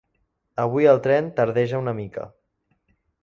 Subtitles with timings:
[0.63, 2.25] Avui el tren tardeja una mica.